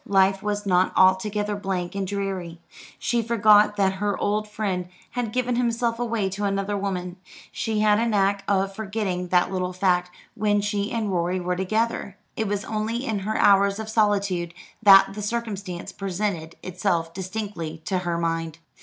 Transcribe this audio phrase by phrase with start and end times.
[0.07, 2.59] Life was not altogether blank and dreary.
[2.97, 7.17] She forgot that her old friend had given himself away to another woman.
[7.51, 12.17] She had a knack of forgetting that little fact when she and Rorie were together.
[12.35, 17.99] It was only in her hours of solitude that the circumstance presented itself distinctly to
[17.99, 18.57] her mind.